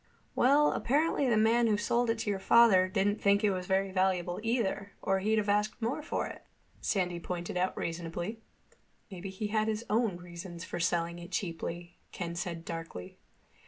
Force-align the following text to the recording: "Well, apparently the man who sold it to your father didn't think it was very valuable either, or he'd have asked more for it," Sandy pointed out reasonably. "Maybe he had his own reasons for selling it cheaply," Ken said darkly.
"Well, 0.35 0.71
apparently 0.71 1.29
the 1.29 1.37
man 1.37 1.67
who 1.67 1.77
sold 1.77 2.09
it 2.09 2.17
to 2.21 2.29
your 2.31 2.39
father 2.39 2.87
didn't 2.87 3.21
think 3.21 3.43
it 3.43 3.51
was 3.51 3.67
very 3.67 3.91
valuable 3.91 4.39
either, 4.41 4.93
or 4.99 5.19
he'd 5.19 5.37
have 5.37 5.47
asked 5.47 5.79
more 5.79 6.01
for 6.01 6.25
it," 6.25 6.43
Sandy 6.81 7.19
pointed 7.19 7.55
out 7.55 7.77
reasonably. 7.77 8.41
"Maybe 9.11 9.29
he 9.29 9.49
had 9.49 9.67
his 9.67 9.85
own 9.91 10.17
reasons 10.17 10.63
for 10.63 10.79
selling 10.79 11.19
it 11.19 11.29
cheaply," 11.31 11.99
Ken 12.11 12.33
said 12.33 12.65
darkly. 12.65 13.19